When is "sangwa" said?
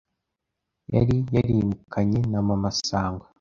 2.87-3.25